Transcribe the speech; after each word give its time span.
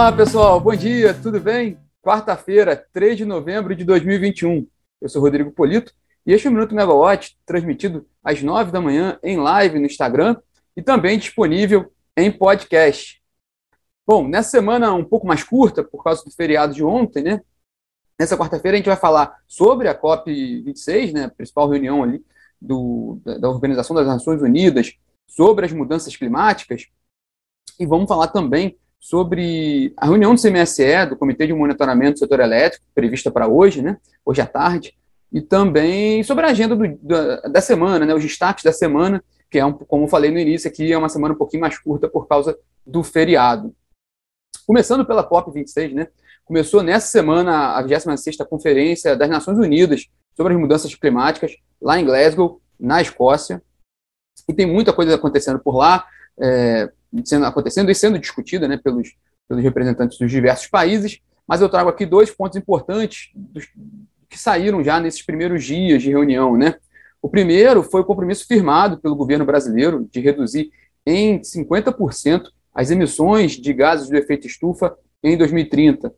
Olá, 0.00 0.12
pessoal. 0.12 0.60
Bom 0.60 0.76
dia, 0.76 1.12
tudo 1.12 1.40
bem? 1.40 1.76
Quarta-feira, 2.00 2.76
3 2.92 3.16
de 3.16 3.24
novembro 3.24 3.74
de 3.74 3.84
2021. 3.84 4.64
Eu 5.00 5.08
sou 5.08 5.20
Rodrigo 5.20 5.50
Polito 5.50 5.92
e 6.24 6.32
este 6.32 6.46
é 6.46 6.50
o 6.50 6.52
Minuto 6.52 6.72
Megawatt, 6.72 7.36
transmitido 7.44 8.06
às 8.22 8.40
9 8.40 8.70
da 8.70 8.80
manhã 8.80 9.18
em 9.24 9.36
live 9.36 9.80
no 9.80 9.86
Instagram 9.86 10.36
e 10.76 10.82
também 10.82 11.18
disponível 11.18 11.92
em 12.16 12.30
podcast. 12.30 13.20
Bom, 14.06 14.28
nessa 14.28 14.50
semana 14.50 14.94
um 14.94 15.04
pouco 15.04 15.26
mais 15.26 15.42
curta, 15.42 15.82
por 15.82 16.04
causa 16.04 16.24
do 16.24 16.30
feriado 16.30 16.72
de 16.72 16.84
ontem, 16.84 17.24
né? 17.24 17.40
Nessa 18.16 18.38
quarta-feira 18.38 18.76
a 18.76 18.78
gente 18.78 18.86
vai 18.86 18.96
falar 18.96 19.42
sobre 19.48 19.88
a 19.88 20.00
COP26, 20.00 21.12
né? 21.12 21.24
A 21.24 21.28
principal 21.28 21.68
reunião 21.68 22.04
ali 22.04 22.24
do, 22.62 23.18
da 23.24 23.50
Organização 23.50 23.96
das 23.96 24.06
Nações 24.06 24.40
Unidas 24.42 24.96
sobre 25.26 25.66
as 25.66 25.72
mudanças 25.72 26.14
climáticas. 26.14 26.86
E 27.80 27.84
vamos 27.84 28.06
falar 28.06 28.28
também 28.28 28.78
sobre 29.00 29.92
a 29.96 30.06
reunião 30.06 30.34
do 30.34 30.40
CMSE, 30.40 31.06
do 31.08 31.16
Comitê 31.16 31.46
de 31.46 31.52
Monitoramento 31.52 32.14
do 32.14 32.18
Setor 32.18 32.40
Elétrico, 32.40 32.84
prevista 32.94 33.30
para 33.30 33.46
hoje, 33.46 33.80
né? 33.80 33.96
Hoje 34.24 34.40
à 34.40 34.46
tarde, 34.46 34.94
e 35.32 35.40
também 35.40 36.22
sobre 36.22 36.46
a 36.46 36.50
agenda 36.50 36.74
do, 36.74 36.96
da, 37.02 37.40
da, 37.42 37.60
semana, 37.60 38.04
né? 38.04 38.14
Os 38.14 38.22
destaques 38.22 38.64
da 38.64 38.72
semana, 38.72 39.22
que 39.50 39.58
é, 39.58 39.64
um, 39.64 39.72
como 39.72 40.08
falei 40.08 40.30
no 40.30 40.38
início 40.38 40.68
aqui, 40.68 40.92
é 40.92 40.98
uma 40.98 41.08
semana 41.08 41.34
um 41.34 41.38
pouquinho 41.38 41.60
mais 41.60 41.78
curta 41.78 42.08
por 42.08 42.26
causa 42.26 42.58
do 42.86 43.02
feriado. 43.02 43.74
Começando 44.66 45.04
pela 45.04 45.28
COP26, 45.28 45.94
né? 45.94 46.08
Começou 46.44 46.82
nessa 46.82 47.06
semana 47.06 47.76
a 47.76 47.84
26ª 47.84 48.46
Conferência 48.46 49.14
das 49.14 49.28
Nações 49.28 49.58
Unidas 49.58 50.06
sobre 50.34 50.54
as 50.54 50.60
Mudanças 50.60 50.94
Climáticas, 50.94 51.56
lá 51.80 52.00
em 52.00 52.04
Glasgow, 52.04 52.60
na 52.80 53.02
Escócia. 53.02 53.62
E 54.48 54.54
tem 54.54 54.66
muita 54.66 54.92
coisa 54.92 55.14
acontecendo 55.14 55.58
por 55.58 55.76
lá. 55.76 56.06
É, 56.40 56.90
sendo, 57.24 57.46
acontecendo 57.46 57.90
e 57.90 57.94
sendo 57.94 58.18
discutida 58.18 58.68
né, 58.68 58.76
pelos, 58.76 59.16
pelos 59.48 59.62
representantes 59.62 60.18
dos 60.18 60.30
diversos 60.30 60.66
países, 60.66 61.20
mas 61.46 61.60
eu 61.60 61.68
trago 61.68 61.88
aqui 61.88 62.04
dois 62.04 62.30
pontos 62.30 62.56
importantes 62.56 63.30
dos, 63.34 63.66
que 64.28 64.38
saíram 64.38 64.84
já 64.84 65.00
nesses 65.00 65.22
primeiros 65.22 65.64
dias 65.64 66.02
de 66.02 66.10
reunião. 66.10 66.56
Né? 66.56 66.74
O 67.22 67.28
primeiro 67.28 67.82
foi 67.82 68.02
o 68.02 68.04
compromisso 68.04 68.46
firmado 68.46 68.98
pelo 68.98 69.16
governo 69.16 69.44
brasileiro 69.44 70.06
de 70.10 70.20
reduzir 70.20 70.70
em 71.06 71.40
50% 71.40 72.48
as 72.74 72.90
emissões 72.90 73.52
de 73.52 73.72
gases 73.72 74.08
do 74.08 74.16
efeito 74.16 74.46
estufa 74.46 74.96
em 75.22 75.36
2030. 75.36 76.12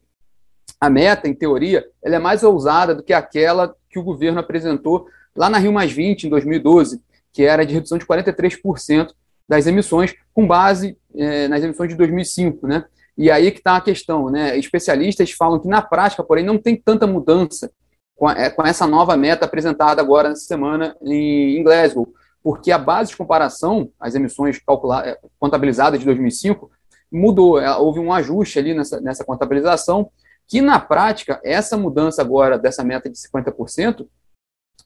A 0.81 0.91
meta, 0.91 1.29
em 1.29 1.35
teoria, 1.35 1.87
ela 2.03 2.17
é 2.17 2.19
mais 2.19 2.43
ousada 2.43 2.95
do 2.95 3.03
que 3.03 3.13
aquela 3.13 3.75
que 3.89 3.99
o 3.99 4.03
governo 4.03 4.41
apresentou 4.41 5.07
lá 5.35 5.49
na 5.49 5.59
Rio 5.59 5.73
Mais 5.73 5.93
20, 5.93 6.25
em 6.25 6.31
2012, 6.31 7.01
que 7.33 7.45
era 7.45 7.65
de 7.65 7.73
redução 7.73 7.99
de 7.99 8.05
43% 8.05 9.13
das 9.51 9.67
emissões, 9.67 10.15
com 10.33 10.47
base 10.47 10.97
é, 11.13 11.49
nas 11.49 11.61
emissões 11.61 11.89
de 11.89 11.97
2005, 11.97 12.69
né? 12.69 12.85
E 13.19 13.29
aí 13.33 13.51
que 13.51 13.59
está 13.59 13.79
a 13.79 13.81
questão, 13.81 14.31
né? 14.31 14.57
Especialistas 14.57 15.33
falam 15.33 15.59
que 15.59 15.67
na 15.67 15.83
prática, 15.83 16.23
porém, 16.23 16.45
não 16.45 16.57
tem 16.57 16.77
tanta 16.77 17.05
mudança 17.05 17.69
com, 18.15 18.29
a, 18.29 18.33
é, 18.35 18.49
com 18.49 18.65
essa 18.65 18.87
nova 18.87 19.17
meta 19.17 19.47
apresentada 19.47 20.01
agora 20.01 20.29
nessa 20.29 20.45
semana 20.45 20.97
em, 21.03 21.59
em 21.59 21.65
Glasgow, 21.65 22.15
porque 22.45 22.71
a 22.71 22.79
base 22.79 23.11
de 23.11 23.17
comparação, 23.17 23.91
as 23.99 24.15
emissões 24.15 24.61
calculadas, 24.65 25.15
é, 25.15 25.19
contabilizadas 25.41 25.99
de 25.99 26.07
2005, 26.07 26.71
mudou, 27.11 27.59
é, 27.59 27.77
houve 27.77 27.99
um 27.99 28.13
ajuste 28.13 28.57
ali 28.57 28.73
nessa, 28.73 29.01
nessa 29.01 29.25
contabilização, 29.25 30.13
que 30.47 30.61
na 30.61 30.79
prática, 30.79 31.41
essa 31.43 31.77
mudança 31.77 32.23
agora 32.23 32.57
dessa 32.57 32.85
meta 32.85 33.11
de 33.11 33.19
50% 33.19 34.07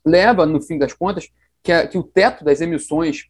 leva, 0.07 0.47
no 0.47 0.62
fim 0.62 0.79
das 0.79 0.95
contas, 0.95 1.29
que, 1.62 1.70
a, 1.70 1.87
que 1.87 1.98
o 1.98 2.03
teto 2.03 2.42
das 2.42 2.62
emissões 2.62 3.29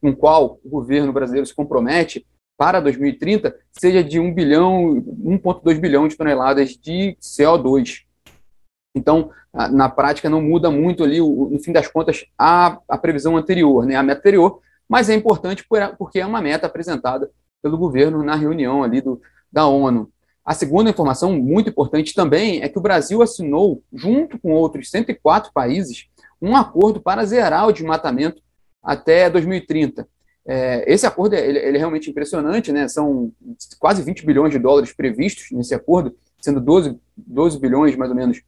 com 0.00 0.14
qual 0.14 0.58
o 0.64 0.68
governo 0.68 1.12
brasileiro 1.12 1.46
se 1.46 1.54
compromete 1.54 2.26
para 2.56 2.80
2030 2.80 3.56
seja 3.72 4.02
de 4.02 4.18
1 4.18 4.34
bilhão, 4.34 4.94
1,2 4.94 5.78
bilhão 5.78 6.08
de 6.08 6.16
toneladas 6.16 6.70
de 6.76 7.16
CO2. 7.20 8.02
Então, 8.94 9.30
na 9.70 9.88
prática, 9.88 10.28
não 10.28 10.42
muda 10.42 10.70
muito 10.70 11.04
ali, 11.04 11.20
no 11.20 11.58
fim 11.60 11.72
das 11.72 11.86
contas, 11.86 12.24
a, 12.36 12.78
a 12.88 12.98
previsão 12.98 13.36
anterior, 13.36 13.86
né, 13.86 13.94
a 13.94 14.02
meta 14.02 14.20
anterior, 14.20 14.60
mas 14.88 15.08
é 15.08 15.14
importante 15.14 15.64
porque 15.98 16.18
é 16.18 16.26
uma 16.26 16.40
meta 16.40 16.66
apresentada 16.66 17.30
pelo 17.62 17.78
governo 17.78 18.22
na 18.22 18.34
reunião 18.34 18.82
ali 18.82 19.00
do, 19.00 19.20
da 19.52 19.66
ONU. 19.66 20.10
A 20.44 20.54
segunda 20.54 20.90
informação, 20.90 21.34
muito 21.34 21.68
importante 21.68 22.14
também, 22.14 22.62
é 22.62 22.68
que 22.68 22.78
o 22.78 22.82
Brasil 22.82 23.20
assinou, 23.20 23.82
junto 23.92 24.38
com 24.38 24.52
outros 24.52 24.90
104 24.90 25.52
países, 25.52 26.06
um 26.40 26.56
acordo 26.56 27.00
para 27.00 27.24
zerar 27.24 27.66
o 27.66 27.72
desmatamento 27.72 28.42
até 28.82 29.28
2030. 29.28 30.08
É, 30.46 30.90
esse 30.90 31.06
acordo 31.06 31.34
ele, 31.34 31.58
ele, 31.58 31.76
é 31.76 31.78
realmente 31.78 32.08
impressionante, 32.08 32.72
né? 32.72 32.88
são 32.88 33.30
quase 33.78 34.02
20 34.02 34.24
bilhões 34.24 34.50
de 34.50 34.58
dólares 34.58 34.92
previstos 34.92 35.50
nesse 35.50 35.74
acordo, 35.74 36.16
sendo 36.40 36.60
12, 36.60 36.98
12 37.16 37.58
bilhões, 37.58 37.96
mais 37.96 38.10
ou 38.10 38.16
menos, 38.16 38.40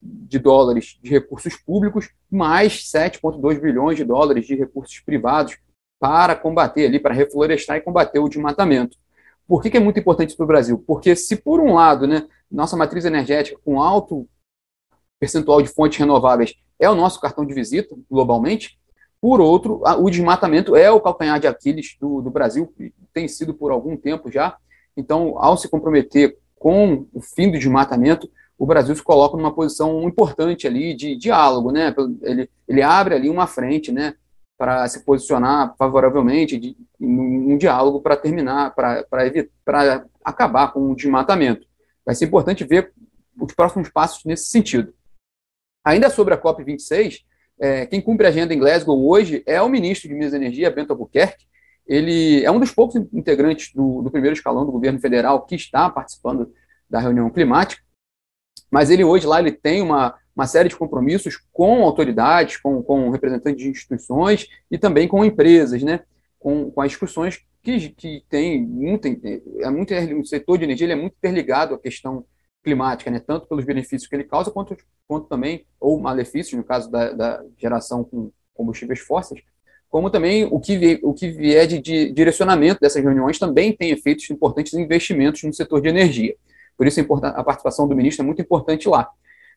de 0.00 0.38
dólares 0.38 0.98
de 1.02 1.10
recursos 1.10 1.56
públicos, 1.56 2.10
mais 2.30 2.84
7,2 2.84 3.60
bilhões 3.60 3.96
de 3.96 4.04
dólares 4.04 4.46
de 4.46 4.54
recursos 4.54 4.98
privados 5.00 5.58
para 6.00 6.34
combater 6.34 6.86
ali, 6.86 6.98
para 6.98 7.14
reflorestar 7.14 7.76
e 7.76 7.80
combater 7.80 8.18
o 8.18 8.28
desmatamento. 8.28 8.96
Por 9.46 9.62
que, 9.62 9.70
que 9.70 9.76
é 9.76 9.80
muito 9.80 10.00
importante 10.00 10.34
para 10.34 10.44
o 10.44 10.46
Brasil? 10.46 10.82
Porque 10.86 11.14
se, 11.14 11.36
por 11.36 11.60
um 11.60 11.74
lado, 11.74 12.06
né, 12.06 12.26
nossa 12.50 12.76
matriz 12.76 13.04
energética 13.04 13.60
com 13.64 13.80
alto 13.80 14.26
percentual 15.20 15.62
de 15.62 15.68
fontes 15.68 15.98
renováveis 15.98 16.54
é 16.80 16.90
o 16.90 16.94
nosso 16.94 17.20
cartão 17.20 17.46
de 17.46 17.54
visita 17.54 17.94
globalmente, 18.10 18.78
por 19.22 19.40
outro, 19.40 19.80
o 20.00 20.10
desmatamento 20.10 20.74
é 20.74 20.90
o 20.90 21.00
calcanhar 21.00 21.38
de 21.38 21.46
Aquiles 21.46 21.96
do, 22.00 22.20
do 22.20 22.28
Brasil, 22.28 22.74
tem 23.14 23.28
sido 23.28 23.54
por 23.54 23.70
algum 23.70 23.96
tempo 23.96 24.28
já. 24.28 24.56
Então, 24.96 25.38
ao 25.38 25.56
se 25.56 25.68
comprometer 25.68 26.36
com 26.58 27.06
o 27.14 27.20
fim 27.20 27.48
do 27.48 27.56
desmatamento, 27.56 28.28
o 28.58 28.66
Brasil 28.66 28.96
se 28.96 29.02
coloca 29.02 29.36
numa 29.36 29.54
posição 29.54 30.02
importante 30.08 30.66
ali 30.66 30.92
de 30.92 31.14
diálogo, 31.14 31.70
né? 31.70 31.94
Ele, 32.22 32.50
ele 32.66 32.82
abre 32.82 33.14
ali 33.14 33.30
uma 33.30 33.46
frente, 33.46 33.92
né? 33.92 34.16
Para 34.58 34.88
se 34.88 35.04
posicionar 35.04 35.76
favoravelmente 35.78 36.58
de, 36.58 36.76
num, 36.98 37.56
diálogo 37.56 38.00
para 38.00 38.16
terminar, 38.16 38.74
para 38.74 40.04
acabar 40.24 40.72
com 40.72 40.90
o 40.90 40.96
desmatamento. 40.96 41.64
Vai 42.04 42.16
ser 42.16 42.24
importante 42.24 42.64
ver 42.64 42.92
os 43.40 43.54
próximos 43.54 43.88
passos 43.88 44.24
nesse 44.24 44.46
sentido. 44.46 44.92
Ainda 45.84 46.10
sobre 46.10 46.34
a 46.34 46.42
COP26, 46.42 47.20
é, 47.62 47.86
quem 47.86 48.00
cumpre 48.00 48.26
a 48.26 48.28
agenda 48.28 48.52
em 48.52 48.58
Glasgow 48.58 49.08
hoje 49.08 49.40
é 49.46 49.62
o 49.62 49.68
ministro 49.68 50.08
de 50.08 50.14
Minas 50.14 50.32
e 50.32 50.36
Energia, 50.36 50.68
Bento 50.68 50.90
Albuquerque. 50.90 51.46
Ele 51.86 52.44
é 52.44 52.50
um 52.50 52.58
dos 52.58 52.72
poucos 52.72 52.96
integrantes 53.12 53.72
do, 53.72 54.02
do 54.02 54.10
primeiro 54.10 54.34
escalão 54.34 54.66
do 54.66 54.72
governo 54.72 54.98
federal 54.98 55.46
que 55.46 55.54
está 55.54 55.88
participando 55.88 56.52
da 56.90 56.98
reunião 56.98 57.30
climática. 57.30 57.80
Mas 58.68 58.90
ele 58.90 59.04
hoje 59.04 59.28
lá 59.28 59.38
ele 59.38 59.52
tem 59.52 59.80
uma, 59.80 60.12
uma 60.34 60.44
série 60.44 60.68
de 60.68 60.74
compromissos 60.74 61.36
com 61.52 61.84
autoridades, 61.84 62.56
com, 62.56 62.82
com 62.82 63.10
representantes 63.10 63.62
de 63.62 63.70
instituições 63.70 64.48
e 64.68 64.76
também 64.76 65.06
com 65.06 65.24
empresas, 65.24 65.84
né? 65.84 66.00
com, 66.40 66.68
com 66.68 66.80
as 66.80 66.90
discussões 66.90 67.44
que, 67.62 67.90
que 67.90 68.24
tem 68.28 68.60
muito, 68.60 69.06
é 69.06 69.70
muito, 69.70 69.94
o 70.20 70.26
setor 70.26 70.58
de 70.58 70.64
energia 70.64 70.92
é 70.92 70.96
muito 70.96 71.14
interligado 71.16 71.76
à 71.76 71.78
questão 71.78 72.24
climática, 72.62 73.10
né, 73.10 73.20
tanto 73.20 73.46
pelos 73.46 73.64
benefícios 73.64 74.06
que 74.06 74.14
ele 74.14 74.24
causa, 74.24 74.50
quanto, 74.50 74.76
quanto 75.08 75.26
também, 75.26 75.66
ou 75.80 75.98
malefícios, 75.98 76.56
no 76.56 76.64
caso 76.64 76.90
da, 76.90 77.12
da 77.12 77.44
geração 77.58 78.04
com 78.04 78.30
combustíveis 78.54 79.00
fósseis, 79.00 79.42
como 79.88 80.08
também 80.08 80.44
o 80.50 80.58
que, 80.58 81.00
o 81.02 81.12
que 81.12 81.28
vier 81.28 81.66
de, 81.66 81.78
de, 81.78 82.10
direcionamento 82.12 82.80
dessas 82.80 83.02
reuniões 83.02 83.38
também 83.38 83.76
tem 83.76 83.90
efeitos 83.90 84.28
importantes 84.30 84.72
em 84.72 84.82
investimentos 84.82 85.42
no 85.42 85.52
setor 85.52 85.82
de 85.82 85.88
energia. 85.88 86.34
Por 86.78 86.86
isso 86.86 87.00
a 87.00 87.44
participação 87.44 87.86
do 87.86 87.94
ministro 87.94 88.22
é 88.22 88.26
muito 88.26 88.40
importante 88.40 88.88
lá. 88.88 89.08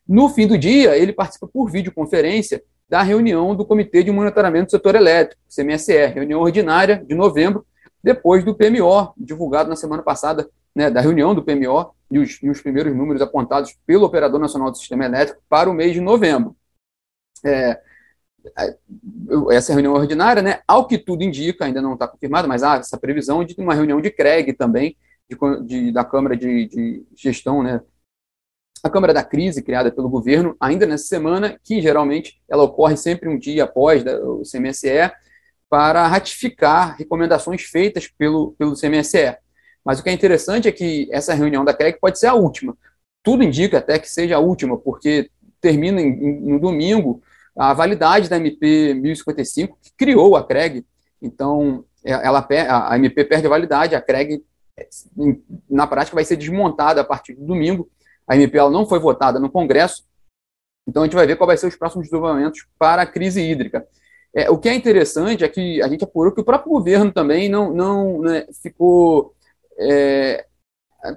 No 0.06 0.28
fim 0.28 0.46
do 0.46 0.58
dia, 0.58 0.96
ele 0.96 1.12
participa 1.12 1.48
por 1.48 1.70
videoconferência 1.70 2.62
da 2.88 3.02
reunião 3.02 3.56
do 3.56 3.64
Comitê 3.64 4.02
de 4.02 4.12
Monitoramento 4.12 4.66
do 4.66 4.70
Setor 4.72 4.94
Elétrico, 4.94 5.40
CMSE, 5.48 6.06
reunião 6.06 6.40
ordinária 6.40 7.02
de 7.04 7.14
novembro, 7.14 7.66
depois 8.02 8.44
do 8.44 8.54
PMO, 8.54 9.12
divulgado 9.16 9.68
na 9.68 9.74
semana 9.74 10.02
passada, 10.02 10.48
né, 10.74 10.90
da 10.90 11.00
reunião 11.00 11.34
do 11.34 11.42
PMO, 11.42 11.95
e 12.10 12.18
os, 12.18 12.42
e 12.42 12.48
os, 12.48 12.60
primeiros 12.60 12.94
números 12.94 13.22
apontados 13.22 13.76
pelo 13.86 14.04
Operador 14.04 14.40
Nacional 14.40 14.70
do 14.70 14.76
Sistema 14.76 15.04
Elétrico 15.04 15.42
para 15.48 15.68
o 15.68 15.74
mês 15.74 15.92
de 15.92 16.00
novembro. 16.00 16.56
É, 17.44 17.80
essa 19.50 19.72
reunião 19.72 19.94
ordinária, 19.94 20.42
né, 20.42 20.60
ao 20.66 20.86
que 20.86 20.98
tudo 20.98 21.22
indica, 21.22 21.64
ainda 21.64 21.82
não 21.82 21.94
está 21.94 22.06
confirmada, 22.06 22.46
mas 22.46 22.62
há 22.62 22.76
essa 22.76 22.98
previsão 22.98 23.44
de 23.44 23.54
uma 23.58 23.74
reunião 23.74 24.00
de 24.00 24.10
CREG 24.10 24.52
também, 24.52 24.96
de, 25.28 25.36
de, 25.64 25.92
da 25.92 26.04
Câmara 26.04 26.36
de, 26.36 26.66
de 26.66 27.06
Gestão, 27.14 27.62
né, 27.62 27.80
a 28.82 28.90
Câmara 28.90 29.12
da 29.12 29.24
Crise, 29.24 29.62
criada 29.62 29.90
pelo 29.90 30.08
governo, 30.08 30.56
ainda 30.60 30.86
nessa 30.86 31.06
semana, 31.06 31.58
que 31.62 31.80
geralmente 31.80 32.40
ela 32.48 32.62
ocorre 32.62 32.96
sempre 32.96 33.28
um 33.28 33.38
dia 33.38 33.64
após 33.64 34.04
da, 34.04 34.18
o 34.20 34.42
CMSE, 34.42 35.10
para 35.68 36.06
ratificar 36.06 36.96
recomendações 36.96 37.62
feitas 37.62 38.06
pelo, 38.06 38.52
pelo 38.52 38.76
CMSE. 38.76 39.36
Mas 39.86 40.00
o 40.00 40.02
que 40.02 40.10
é 40.10 40.12
interessante 40.12 40.66
é 40.66 40.72
que 40.72 41.08
essa 41.12 41.32
reunião 41.32 41.64
da 41.64 41.72
CREG 41.72 42.00
pode 42.00 42.18
ser 42.18 42.26
a 42.26 42.34
última. 42.34 42.76
Tudo 43.22 43.44
indica 43.44 43.78
até 43.78 44.00
que 44.00 44.10
seja 44.10 44.34
a 44.34 44.40
última, 44.40 44.76
porque 44.76 45.30
termina 45.60 46.00
em, 46.00 46.08
em, 46.08 46.40
no 46.40 46.58
domingo 46.58 47.22
a 47.56 47.72
validade 47.72 48.28
da 48.28 48.36
MP 48.36 48.94
1055, 48.94 49.78
que 49.80 49.92
criou 49.96 50.36
a 50.36 50.44
CREG. 50.44 50.84
Então, 51.22 51.84
é, 52.04 52.10
ela, 52.10 52.44
a 52.90 52.96
MP 52.96 53.24
perde 53.24 53.46
a 53.46 53.50
validade, 53.50 53.94
a 53.94 54.02
CREG 54.02 54.44
na 55.70 55.86
prática, 55.86 56.16
vai 56.16 56.24
ser 56.24 56.36
desmontada 56.36 57.00
a 57.00 57.04
partir 57.04 57.34
de 57.34 57.44
domingo. 57.44 57.88
A 58.26 58.34
MP 58.34 58.58
ela 58.58 58.70
não 58.70 58.86
foi 58.86 58.98
votada 58.98 59.38
no 59.38 59.48
Congresso, 59.48 60.04
então 60.86 61.02
a 61.02 61.06
gente 61.06 61.14
vai 61.14 61.28
ver 61.28 61.36
qual 61.36 61.46
vai 61.46 61.56
ser 61.56 61.68
os 61.68 61.76
próximos 61.76 62.06
desenvolvimentos 62.06 62.66
para 62.76 63.02
a 63.02 63.06
crise 63.06 63.40
hídrica. 63.40 63.86
É, 64.34 64.50
o 64.50 64.58
que 64.58 64.68
é 64.68 64.74
interessante 64.74 65.44
é 65.44 65.48
que 65.48 65.80
a 65.80 65.88
gente 65.88 66.04
apurou 66.04 66.32
que 66.32 66.40
o 66.40 66.44
próprio 66.44 66.70
governo 66.70 67.10
também 67.10 67.48
não, 67.48 67.72
não 67.72 68.20
né, 68.20 68.46
ficou. 68.62 69.32
É, 69.78 70.46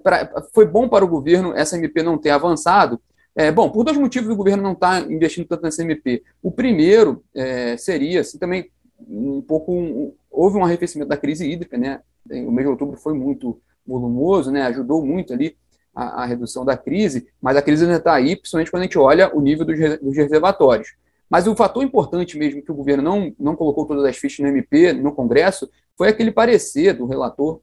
pra, 0.04 0.44
foi 0.54 0.66
bom 0.66 0.88
para 0.88 1.06
o 1.06 1.08
governo 1.08 1.54
essa 1.54 1.78
MP 1.78 2.04
não 2.04 2.18
ter 2.18 2.32
avançado. 2.32 3.00
É, 3.36 3.52
bom, 3.52 3.70
por 3.70 3.84
dois 3.84 3.98
motivos 3.98 4.30
o 4.30 4.36
governo 4.36 4.64
não 4.64 4.74
está 4.74 5.00
investindo 5.02 5.48
tanto 5.48 5.64
nessa 5.64 5.82
MP. 5.82 6.24
O 6.42 6.52
primeiro 6.52 7.24
é, 7.34 7.78
seria, 7.78 8.22
assim, 8.22 8.38
também 8.38 8.70
um 9.08 9.42
pouco. 9.42 9.74
Um, 9.74 10.14
houve 10.30 10.58
um 10.58 10.64
arrefecimento 10.64 11.10
da 11.10 11.18
crise 11.18 11.50
hídrica, 11.50 11.78
né? 11.78 12.02
O 12.30 12.52
mês 12.52 12.66
de 12.66 12.72
outubro 12.72 12.98
foi 12.98 13.14
muito 13.14 13.62
volumoso, 13.86 14.52
né? 14.52 14.64
Ajudou 14.64 15.06
muito 15.06 15.34
ali 15.34 15.56
a, 15.96 16.24
a 16.24 16.26
redução 16.26 16.64
da 16.64 16.78
crise, 16.78 17.28
mas 17.42 17.58
a 17.58 17.62
crise 17.62 17.84
ainda 17.84 17.98
está 17.98 18.14
aí, 18.14 18.36
principalmente 18.36 18.72
quando 18.72 18.82
a 18.82 18.86
gente 18.86 18.98
olha 18.98 19.36
o 19.36 19.42
nível 19.42 19.66
dos, 19.66 19.78
dos 20.00 20.16
reservatórios. 20.16 20.96
Mas 21.30 21.48
o 21.48 21.56
fator 21.56 21.84
importante 21.84 22.38
mesmo 22.38 22.62
que 22.62 22.72
o 22.72 22.76
governo 22.76 23.04
não, 23.04 23.34
não 23.40 23.56
colocou 23.56 23.86
todas 23.86 24.04
as 24.04 24.18
fichas 24.18 24.40
no 24.40 24.48
MP, 24.48 24.94
no 24.94 25.12
Congresso, 25.12 25.70
foi 25.96 26.10
aquele 26.10 26.32
parecer 26.32 26.94
do 26.94 27.06
relator, 27.06 27.62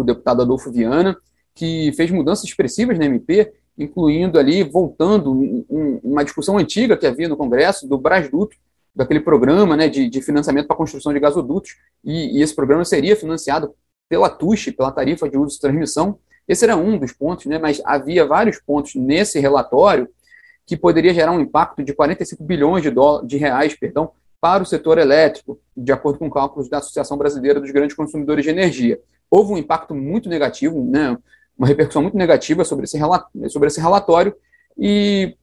o 0.00 0.04
deputado 0.04 0.42
Adolfo 0.42 0.70
Viana, 0.70 1.16
que 1.54 1.92
fez 1.96 2.10
mudanças 2.10 2.44
expressivas 2.44 2.98
na 2.98 3.06
MP, 3.06 3.52
incluindo 3.78 4.38
ali, 4.38 4.62
voltando 4.62 5.32
um, 5.32 6.00
uma 6.02 6.24
discussão 6.24 6.58
antiga 6.58 6.96
que 6.96 7.06
havia 7.06 7.28
no 7.28 7.36
Congresso, 7.36 7.88
do 7.88 7.98
Brasduto, 7.98 8.56
daquele 8.94 9.20
programa 9.20 9.76
né, 9.76 9.88
de, 9.88 10.08
de 10.08 10.22
financiamento 10.22 10.66
para 10.66 10.76
construção 10.76 11.12
de 11.12 11.20
gasodutos, 11.20 11.76
e, 12.02 12.38
e, 12.38 12.42
esse 12.42 12.54
programa 12.54 12.84
seria 12.84 13.14
financiado 13.14 13.74
pela 14.08 14.30
TUSH, 14.30 14.72
pela 14.72 14.90
tarifa 14.90 15.28
de 15.28 15.36
uso 15.36 15.56
e 15.56 15.60
transmissão. 15.60 16.18
Esse 16.48 16.64
era 16.64 16.76
um 16.76 16.98
dos 16.98 17.12
pontos, 17.12 17.44
né, 17.46 17.58
mas 17.58 17.82
havia 17.84 18.24
vários 18.24 18.58
pontos 18.58 18.94
nesse 18.94 19.38
relatório 19.38 20.08
que 20.64 20.76
poderia 20.76 21.12
gerar 21.12 21.32
um 21.32 21.40
impacto 21.40 21.82
de 21.84 21.92
45 21.92 22.42
bilhões 22.42 22.82
de, 22.82 22.90
dólares, 22.90 23.28
de 23.28 23.36
reais 23.36 23.74
perdão, 23.78 24.10
para 24.40 24.62
o 24.62 24.66
setor 24.66 24.98
elétrico, 24.98 25.58
de 25.76 25.92
acordo 25.92 26.18
com 26.18 26.30
cálculos 26.30 26.68
da 26.68 26.78
Associação 26.78 27.16
Brasileira 27.16 27.60
dos 27.60 27.70
Grandes 27.70 27.96
Consumidores 27.96 28.44
de 28.44 28.50
Energia. 28.50 29.00
Houve 29.30 29.52
um 29.52 29.58
impacto 29.58 29.94
muito 29.94 30.28
negativo, 30.28 30.84
né, 30.84 31.16
uma 31.56 31.66
repercussão 31.66 32.02
muito 32.02 32.16
negativa 32.16 32.64
sobre 32.64 32.84
esse, 32.84 32.98
sobre 33.48 33.68
esse 33.68 33.80
relatório, 33.80 34.34
e 34.78 35.36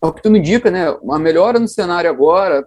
ao 0.00 0.12
que 0.12 0.22
tudo 0.22 0.36
indica, 0.36 0.70
né, 0.70 0.90
uma 1.02 1.18
melhora 1.18 1.58
no 1.58 1.68
cenário 1.68 2.10
agora 2.10 2.66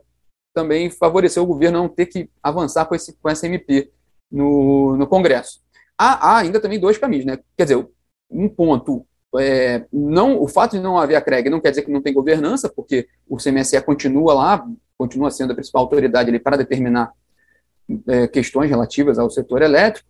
também 0.54 0.90
favoreceu 0.90 1.44
o 1.44 1.48
governo 1.48 1.80
não 1.80 1.90
ter 1.90 2.06
que 2.06 2.30
avançar 2.42 2.86
com, 2.86 2.94
esse, 2.94 3.14
com 3.14 3.30
essa 3.30 3.48
MP 3.48 3.92
no, 4.32 4.96
no 4.96 5.08
Congresso. 5.08 5.62
Há, 5.98 6.30
há 6.30 6.38
ainda 6.38 6.60
também 6.60 6.80
dois 6.80 6.98
caminhos, 6.98 7.26
né? 7.26 7.40
Quer 7.58 7.64
dizer, 7.64 7.88
um 8.30 8.48
ponto 8.48 9.06
é, 9.40 9.86
não, 9.92 10.42
o 10.42 10.48
fato 10.48 10.74
de 10.74 10.80
não 10.80 10.98
haver 10.98 11.16
a 11.16 11.22
CREG 11.22 11.50
não 11.50 11.60
quer 11.60 11.72
dizer 11.72 11.84
que 11.84 11.92
não 11.92 12.02
tem 12.02 12.14
governança, 12.14 12.70
porque 12.70 13.08
o 13.28 13.38
CMSE 13.38 13.82
continua 13.82 14.34
lá, 14.34 14.68
continua 14.98 15.32
sendo 15.32 15.52
a 15.52 15.56
principal 15.56 15.84
autoridade 15.84 16.30
ali 16.30 16.40
para 16.40 16.58
determinar 16.58 17.12
é, 18.08 18.28
questões 18.28 18.70
relativas 18.70 19.18
ao 19.18 19.30
setor 19.30 19.62
elétrico. 19.62 20.08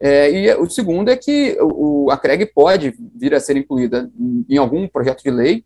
É, 0.00 0.30
e 0.30 0.54
o 0.56 0.68
segundo 0.68 1.10
é 1.10 1.16
que 1.16 1.56
o, 1.60 2.10
a 2.10 2.18
CREG 2.18 2.46
pode 2.46 2.94
vir 3.14 3.34
a 3.34 3.40
ser 3.40 3.56
incluída 3.56 4.10
em 4.48 4.56
algum 4.56 4.88
projeto 4.88 5.22
de 5.22 5.30
lei 5.30 5.64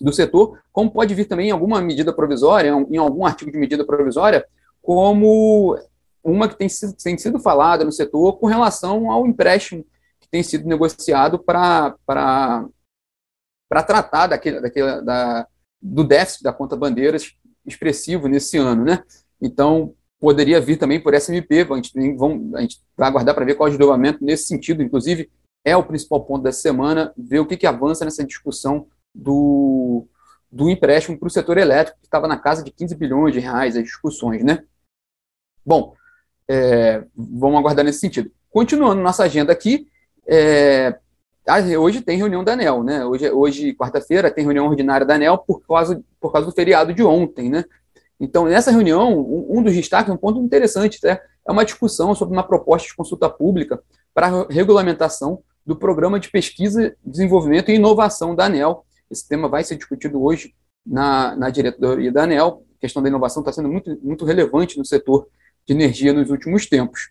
do 0.00 0.12
setor, 0.12 0.58
como 0.72 0.90
pode 0.90 1.14
vir 1.14 1.26
também 1.26 1.48
em 1.48 1.52
alguma 1.52 1.80
medida 1.80 2.12
provisória, 2.12 2.70
em 2.90 2.96
algum 2.96 3.26
artigo 3.26 3.50
de 3.50 3.58
medida 3.58 3.84
provisória, 3.84 4.46
como 4.82 5.78
uma 6.22 6.48
que 6.48 6.56
tem 6.56 6.68
sido, 6.68 6.94
tem 6.94 7.18
sido 7.18 7.38
falada 7.38 7.84
no 7.84 7.92
setor 7.92 8.38
com 8.38 8.46
relação 8.46 9.10
ao 9.10 9.26
empréstimo 9.26 9.84
tem 10.34 10.42
sido 10.42 10.66
negociado 10.66 11.38
para 11.38 11.94
tratar 13.68 14.26
daquele, 14.26 14.60
daquele, 14.60 15.00
da, 15.02 15.46
do 15.80 16.02
déficit 16.02 16.42
da 16.42 16.52
conta 16.52 16.74
bandeiras 16.74 17.36
expressivo 17.64 18.26
nesse 18.26 18.58
ano, 18.58 18.84
né? 18.84 19.04
Então, 19.40 19.94
poderia 20.24 20.58
vir 20.58 20.78
também 20.78 20.98
por 20.98 21.12
SMP, 21.12 21.66
a 21.70 21.76
gente, 21.76 21.92
vamos, 22.16 22.54
a 22.54 22.62
gente 22.62 22.80
vai 22.96 23.10
aguardar 23.10 23.34
para 23.34 23.44
ver 23.44 23.56
qual 23.56 23.66
é 23.66 23.68
o 23.68 23.72
desdobramento 23.72 24.24
nesse 24.24 24.46
sentido, 24.46 24.82
inclusive, 24.82 25.30
é 25.62 25.76
o 25.76 25.84
principal 25.84 26.24
ponto 26.24 26.42
dessa 26.42 26.62
semana, 26.62 27.12
ver 27.14 27.40
o 27.40 27.46
que, 27.46 27.58
que 27.58 27.66
avança 27.66 28.06
nessa 28.06 28.24
discussão 28.24 28.86
do, 29.14 30.06
do 30.50 30.70
empréstimo 30.70 31.18
para 31.18 31.26
o 31.26 31.30
setor 31.30 31.58
elétrico, 31.58 31.98
que 32.00 32.06
estava 32.06 32.26
na 32.26 32.38
casa 32.38 32.64
de 32.64 32.70
15 32.70 32.94
bilhões 32.94 33.34
de 33.34 33.40
reais, 33.40 33.76
as 33.76 33.82
discussões, 33.82 34.42
né? 34.42 34.64
Bom, 35.64 35.94
é, 36.48 37.04
vamos 37.14 37.58
aguardar 37.58 37.84
nesse 37.84 38.00
sentido. 38.00 38.32
Continuando 38.48 39.02
nossa 39.02 39.24
agenda 39.24 39.52
aqui, 39.52 39.86
é, 40.26 40.98
hoje 41.78 42.00
tem 42.00 42.16
reunião 42.16 42.42
da 42.42 42.54
ANEL, 42.54 42.82
né? 42.82 43.04
Hoje, 43.04 43.30
hoje 43.30 43.74
quarta-feira, 43.74 44.30
tem 44.30 44.44
reunião 44.44 44.68
ordinária 44.68 45.04
da 45.04 45.16
ANEL 45.16 45.36
por 45.36 45.60
causa, 45.66 46.02
por 46.18 46.32
causa 46.32 46.46
do 46.46 46.54
feriado 46.54 46.94
de 46.94 47.02
ontem, 47.02 47.50
né? 47.50 47.66
Então, 48.24 48.46
nessa 48.46 48.70
reunião, 48.70 49.20
um, 49.50 49.62
dos 49.62 49.74
destaques, 49.74 50.12
um 50.12 50.16
ponto 50.16 50.40
interessante, 50.40 50.98
né, 51.04 51.20
é 51.46 51.52
uma 51.52 51.64
discussão 51.64 52.14
sobre 52.14 52.34
uma 52.34 52.42
proposta 52.42 52.88
de 52.88 52.96
consulta 52.96 53.28
pública 53.28 53.82
para 54.14 54.46
regulamentação 54.48 55.42
do 55.64 55.76
programa 55.76 56.18
de 56.18 56.30
pesquisa, 56.30 56.96
desenvolvimento 57.04 57.70
e 57.70 57.74
inovação 57.74 58.34
da 58.34 58.46
ANEL. 58.46 58.86
Esse 59.10 59.28
tema 59.28 59.46
vai 59.46 59.62
ser 59.62 59.76
discutido 59.76 60.22
hoje 60.22 60.54
na, 60.86 61.36
na 61.36 61.50
diretoria 61.50 62.10
da 62.10 62.22
ANEL. 62.22 62.64
A 62.78 62.80
questão 62.80 63.02
da 63.02 63.10
inovação 63.10 63.42
está 63.42 63.52
sendo 63.52 63.68
muito, 63.68 63.98
muito 64.02 64.24
relevante 64.24 64.78
no 64.78 64.84
setor 64.86 65.28
de 65.66 65.74
energia 65.74 66.12
nos 66.12 66.30
últimos 66.30 66.66
tempos. 66.66 67.10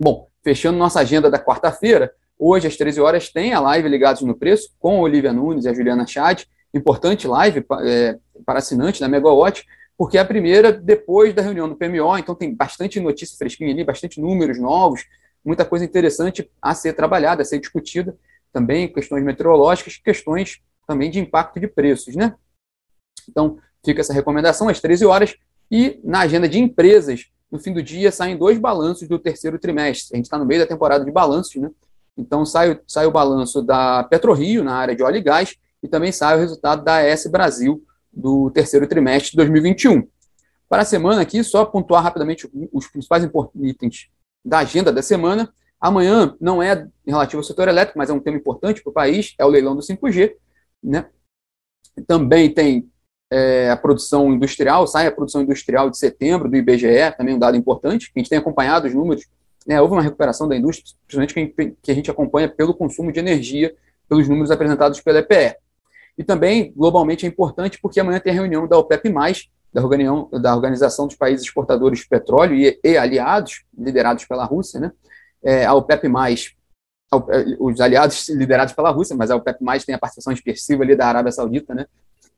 Bom, 0.00 0.28
fechando 0.42 0.78
nossa 0.78 1.00
agenda 1.00 1.30
da 1.30 1.38
quarta-feira, 1.38 2.10
hoje 2.38 2.66
às 2.66 2.76
13 2.76 3.00
horas 3.00 3.28
tem 3.30 3.52
a 3.52 3.60
live 3.60 3.88
Ligados 3.88 4.22
no 4.22 4.34
Preço 4.34 4.70
com 4.78 4.96
a 4.96 5.00
Olivia 5.00 5.34
Nunes 5.34 5.66
e 5.66 5.68
a 5.68 5.74
Juliana 5.74 6.06
Chad, 6.06 6.44
importante 6.74 7.28
live 7.28 7.64
é, 7.82 8.18
para 8.44 8.58
assinantes 8.58 9.00
da 9.00 9.08
Megawatt, 9.08 9.64
porque 9.96 10.18
é 10.18 10.20
a 10.20 10.24
primeira 10.24 10.72
depois 10.72 11.32
da 11.34 11.42
reunião 11.42 11.68
do 11.68 11.76
PMO, 11.76 12.18
então 12.18 12.34
tem 12.34 12.54
bastante 12.54 12.98
notícia 13.00 13.36
fresquinha 13.36 13.72
ali, 13.72 13.84
bastante 13.84 14.20
números 14.20 14.58
novos, 14.58 15.04
muita 15.44 15.64
coisa 15.64 15.84
interessante 15.84 16.50
a 16.60 16.74
ser 16.74 16.94
trabalhada, 16.94 17.42
a 17.42 17.44
ser 17.44 17.58
discutida, 17.58 18.16
também 18.52 18.92
questões 18.92 19.22
meteorológicas, 19.22 19.96
questões 19.96 20.60
também 20.86 21.10
de 21.10 21.18
impacto 21.18 21.60
de 21.60 21.68
preços, 21.68 22.14
né? 22.16 22.34
Então, 23.28 23.58
fica 23.84 24.00
essa 24.00 24.12
recomendação 24.12 24.68
às 24.68 24.80
13 24.80 25.04
horas 25.04 25.36
e 25.70 26.00
na 26.04 26.20
agenda 26.20 26.48
de 26.48 26.58
empresas, 26.58 27.26
no 27.50 27.58
fim 27.58 27.72
do 27.72 27.82
dia 27.82 28.10
saem 28.10 28.36
dois 28.36 28.58
balanços 28.58 29.08
do 29.08 29.18
terceiro 29.18 29.58
trimestre. 29.58 30.14
A 30.14 30.16
gente 30.16 30.26
está 30.26 30.38
no 30.38 30.44
meio 30.44 30.60
da 30.60 30.66
temporada 30.66 31.04
de 31.04 31.10
balanços, 31.10 31.56
né? 31.56 31.70
Então 32.16 32.44
sai, 32.44 32.80
sai 32.86 33.06
o 33.06 33.10
balanço 33.10 33.62
da 33.62 34.04
PetroRio 34.04 34.62
na 34.62 34.74
área 34.74 34.94
de 34.94 35.02
óleo 35.02 35.18
e 35.18 35.22
gás 35.22 35.56
e 35.82 35.88
também 35.88 36.12
sai 36.12 36.36
o 36.36 36.40
resultado 36.40 36.84
da 36.84 37.00
S 37.00 37.28
Brasil 37.28 37.84
do 38.16 38.50
terceiro 38.50 38.86
trimestre 38.86 39.32
de 39.32 39.36
2021. 39.36 40.06
Para 40.68 40.82
a 40.82 40.84
semana 40.84 41.22
aqui, 41.22 41.42
só 41.44 41.64
pontuar 41.64 42.02
rapidamente 42.02 42.48
os 42.72 42.86
principais 42.88 43.28
itens 43.62 44.08
da 44.44 44.58
agenda 44.58 44.92
da 44.92 45.02
semana. 45.02 45.52
Amanhã 45.80 46.34
não 46.40 46.62
é 46.62 46.86
relativo 47.06 47.40
ao 47.40 47.44
setor 47.44 47.68
elétrico, 47.68 47.98
mas 47.98 48.10
é 48.10 48.12
um 48.12 48.20
tema 48.20 48.36
importante 48.36 48.82
para 48.82 48.90
o 48.90 48.94
país, 48.94 49.34
é 49.38 49.44
o 49.44 49.48
leilão 49.48 49.76
do 49.76 49.82
5G. 49.82 50.32
Né? 50.82 51.06
Também 52.06 52.52
tem 52.52 52.90
é, 53.30 53.70
a 53.70 53.76
produção 53.76 54.32
industrial, 54.32 54.86
sai 54.86 55.06
a 55.06 55.12
produção 55.12 55.42
industrial 55.42 55.90
de 55.90 55.98
setembro 55.98 56.48
do 56.48 56.56
IBGE, 56.56 57.16
também 57.16 57.34
um 57.34 57.38
dado 57.38 57.56
importante, 57.56 58.10
a 58.14 58.18
gente 58.18 58.28
tem 58.30 58.38
acompanhado 58.38 58.86
os 58.86 58.94
números, 58.94 59.26
né, 59.66 59.80
houve 59.80 59.94
uma 59.94 60.02
recuperação 60.02 60.46
da 60.46 60.56
indústria, 60.56 60.94
principalmente 61.06 61.76
que 61.82 61.90
a 61.90 61.94
gente 61.94 62.10
acompanha 62.10 62.48
pelo 62.48 62.74
consumo 62.74 63.10
de 63.10 63.18
energia, 63.18 63.74
pelos 64.08 64.28
números 64.28 64.50
apresentados 64.50 65.00
pela 65.00 65.20
EPE. 65.20 65.56
E 66.16 66.24
também, 66.24 66.72
globalmente, 66.76 67.26
é 67.26 67.28
importante 67.28 67.78
porque 67.80 68.00
amanhã 68.00 68.20
tem 68.20 68.32
a 68.32 68.36
reunião 68.36 68.68
da 68.68 68.78
OPEP+, 68.78 69.12
da, 69.72 69.82
Organização, 69.82 70.30
da 70.40 70.54
Organização 70.54 71.06
dos 71.06 71.16
Países 71.16 71.44
Exportadores 71.44 72.00
de 72.00 72.08
Petróleo 72.08 72.54
e, 72.54 72.78
e 72.82 72.96
aliados, 72.96 73.64
liderados 73.76 74.24
pela 74.24 74.44
Rússia, 74.44 74.80
né? 74.80 74.92
É, 75.42 75.66
a 75.66 75.74
OPEP+, 75.74 76.08
os 77.58 77.80
aliados 77.80 78.28
liderados 78.34 78.72
pela 78.72 78.90
Rússia, 78.90 79.16
mas 79.16 79.30
a 79.30 79.36
OPEP+, 79.36 79.58
tem 79.84 79.94
a 79.94 79.98
participação 79.98 80.32
expressiva 80.32 80.82
ali 80.82 80.96
da 80.96 81.06
Arábia 81.06 81.32
Saudita, 81.32 81.74
né? 81.74 81.86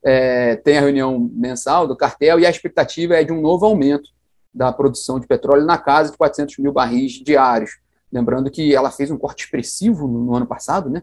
é, 0.06 0.54
tem 0.54 0.78
a 0.78 0.80
reunião 0.80 1.18
mensal 1.32 1.88
do 1.88 1.96
cartel 1.96 2.38
e 2.38 2.46
a 2.46 2.50
expectativa 2.50 3.16
é 3.16 3.24
de 3.24 3.32
um 3.32 3.40
novo 3.40 3.66
aumento 3.66 4.10
da 4.54 4.72
produção 4.72 5.18
de 5.18 5.26
petróleo 5.26 5.64
na 5.64 5.76
casa 5.76 6.12
de 6.12 6.16
400 6.16 6.58
mil 6.58 6.72
barris 6.72 7.14
diários. 7.14 7.78
Lembrando 8.10 8.48
que 8.48 8.72
ela 8.72 8.92
fez 8.92 9.10
um 9.10 9.18
corte 9.18 9.44
expressivo 9.44 10.06
no, 10.06 10.24
no 10.24 10.36
ano 10.36 10.46
passado, 10.46 10.88
né? 10.88 11.02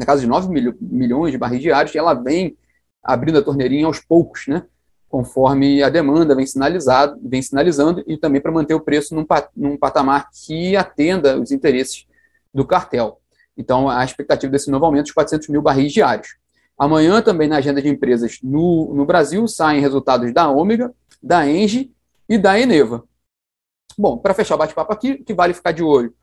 Na 0.00 0.06
casa 0.06 0.22
de 0.22 0.26
9 0.26 0.48
mil, 0.48 0.74
milhões 0.80 1.30
de 1.30 1.38
barris 1.38 1.60
diários, 1.60 1.94
ela 1.94 2.14
vem 2.14 2.56
abrindo 3.02 3.38
a 3.38 3.42
torneirinha 3.42 3.86
aos 3.86 4.00
poucos, 4.00 4.46
né? 4.48 4.64
conforme 5.08 5.82
a 5.82 5.90
demanda 5.90 6.34
vem, 6.34 6.46
sinalizado, 6.46 7.20
vem 7.22 7.42
sinalizando, 7.42 8.02
e 8.06 8.16
também 8.16 8.40
para 8.40 8.52
manter 8.52 8.74
o 8.74 8.80
preço 8.80 9.14
num, 9.14 9.26
num 9.56 9.76
patamar 9.76 10.30
que 10.30 10.74
atenda 10.76 11.38
os 11.38 11.50
interesses 11.50 12.06
do 12.54 12.64
cartel. 12.64 13.20
Então, 13.56 13.90
a 13.90 14.04
expectativa 14.04 14.50
desse 14.50 14.70
novo 14.70 14.86
aumento 14.86 15.06
é 15.06 15.08
de 15.08 15.14
400 15.14 15.48
mil 15.48 15.60
barris 15.60 15.92
diários. 15.92 16.36
Amanhã, 16.78 17.20
também 17.20 17.48
na 17.48 17.56
agenda 17.56 17.82
de 17.82 17.88
empresas 17.88 18.38
no, 18.42 18.94
no 18.94 19.04
Brasil, 19.04 19.46
saem 19.46 19.80
resultados 19.80 20.32
da 20.32 20.48
Ômega, 20.48 20.94
da 21.22 21.46
Engie 21.46 21.92
e 22.28 22.38
da 22.38 22.58
Eneva. 22.58 23.04
Bom, 23.98 24.16
para 24.16 24.32
fechar 24.32 24.54
o 24.54 24.58
bate-papo 24.58 24.92
aqui, 24.92 25.16
que 25.16 25.34
vale 25.34 25.52
ficar 25.52 25.72
de 25.72 25.82
olho 25.82 26.14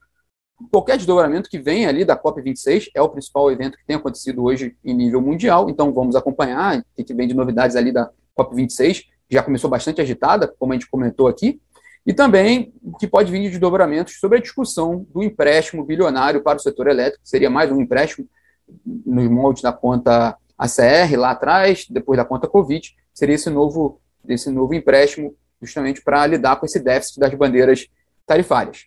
qualquer 0.72 0.98
desdobramento 0.98 1.50
que 1.50 1.60
venha 1.60 1.88
ali 1.90 2.04
da 2.04 2.18
COP26, 2.18 2.88
é 2.96 3.02
o 3.02 3.10
principal 3.10 3.52
evento 3.52 3.78
que 3.78 3.86
tem 3.86 3.96
acontecido 3.96 4.44
hoje 4.44 4.76
em 4.84 4.94
nível 4.94 5.22
mundial, 5.22 5.70
então 5.70 5.94
vamos 5.94 6.16
acompanhar 6.16 6.84
o 6.98 7.04
que 7.04 7.14
vem 7.14 7.28
de 7.28 7.34
novidades 7.34 7.76
ali 7.76 7.92
da 7.92 8.10
COP26, 8.38 9.06
já 9.30 9.44
começou 9.44 9.70
bastante 9.70 10.02
agitada, 10.02 10.48
como 10.60 10.74
a 10.74 10.76
gente 10.76 10.90
comentou 10.90 11.28
aqui, 11.28 11.62
e 12.06 12.14
também 12.14 12.74
que 13.00 13.06
pode 13.06 13.32
vir 13.32 13.42
de 13.42 13.50
desdobramentos 13.50 14.20
sobre 14.20 14.38
a 14.38 14.42
discussão 14.42 15.06
do 15.14 15.22
empréstimo 15.22 15.84
bilionário 15.84 16.42
para 16.42 16.58
o 16.58 16.62
setor 16.62 16.88
elétrico, 16.88 17.24
que 17.24 17.30
seria 17.30 17.50
mais 17.50 17.72
um 17.72 17.82
empréstimo 17.82 18.28
nos 19.06 19.30
moldes 19.30 19.62
da 19.62 19.74
conta 19.74 20.38
ACR 20.58 21.18
lá 21.18 21.32
atrás, 21.32 21.86
depois 21.90 22.18
da 22.18 22.26
conta 22.26 22.48
Covid, 22.48 22.96
seria 23.14 23.36
esse 23.36 23.50
novo, 23.50 24.00
esse 24.28 24.50
novo 24.50 24.74
empréstimo 24.74 25.36
justamente 25.62 26.02
para 26.02 26.26
lidar 26.26 26.56
com 26.56 26.66
esse 26.66 26.80
déficit 26.80 27.20
das 27.20 27.34
bandeiras 27.34 27.88
tarifárias. 28.26 28.86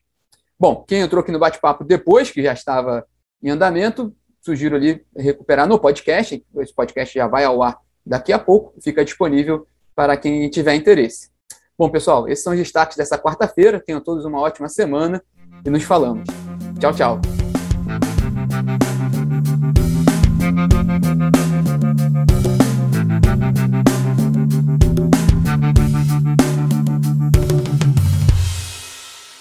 Bom, 0.61 0.85
quem 0.87 1.01
entrou 1.01 1.23
aqui 1.23 1.33
no 1.33 1.39
bate-papo 1.39 1.83
depois, 1.83 2.31
que 2.31 2.43
já 2.43 2.53
estava 2.53 3.07
em 3.43 3.49
andamento, 3.49 4.15
sugiro 4.43 4.77
ali 4.77 5.03
recuperar 5.17 5.67
no 5.67 5.79
podcast. 5.79 6.45
Esse 6.59 6.75
podcast 6.75 7.15
já 7.15 7.27
vai 7.27 7.45
ao 7.45 7.63
ar 7.63 7.79
daqui 8.05 8.31
a 8.31 8.39
pouco, 8.39 8.75
fica 8.83 9.03
disponível 9.03 9.67
para 9.97 10.19
quem 10.19 10.51
tiver 10.51 10.75
interesse. 10.75 11.31
Bom, 11.79 11.89
pessoal, 11.89 12.29
esses 12.29 12.45
são 12.45 12.53
os 12.53 12.59
destaques 12.59 12.99
dessa 12.99 13.17
quarta-feira. 13.17 13.81
Tenham 13.81 14.03
todos 14.03 14.27
uma 14.27 14.39
ótima 14.39 14.69
semana 14.69 15.23
e 15.65 15.71
nos 15.71 15.83
falamos. 15.85 16.29
Tchau, 16.79 16.93
tchau. 16.93 17.40